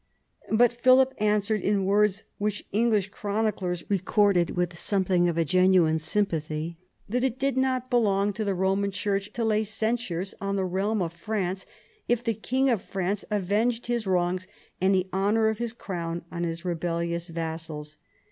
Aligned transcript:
But 0.51 0.73
Philip 0.73 1.13
answered, 1.19 1.61
in 1.61 1.85
words 1.85 2.23
which 2.39 2.65
English 2.71 3.09
chroniclers 3.09 3.83
recorded 3.87 4.57
with 4.57 4.75
some 4.75 5.03
thing 5.05 5.29
of 5.29 5.37
a 5.37 5.45
genuine 5.45 5.99
sympathy, 5.99 6.79
that 7.07 7.23
it 7.23 7.37
did 7.37 7.55
not 7.55 7.91
belong 7.91 8.33
to 8.33 8.41
ii 8.41 8.45
THE 8.45 8.55
BEGINNINGS 8.55 8.97
OF 8.97 8.99
PHILIP'S 8.99 9.09
POWER 9.09 9.09
43 9.09 9.13
the 9.13 9.15
Eoman 9.21 9.21
Church 9.21 9.33
to 9.33 9.45
lay 9.45 9.63
censures 9.63 10.35
on 10.41 10.55
the 10.55 10.65
realm 10.65 11.01
of 11.03 11.13
France 11.13 11.65
if 12.07 12.23
the 12.23 12.33
king 12.33 12.71
of 12.71 12.81
France 12.81 13.25
avenged 13.29 13.85
his 13.85 14.07
wrongs 14.07 14.47
and 14.81 14.95
the 14.95 15.07
honour 15.13 15.49
of 15.49 15.59
his 15.59 15.71
crown 15.73 16.25
on 16.31 16.45
his 16.45 16.65
rebellious 16.65 17.27
vassals. 17.27 17.97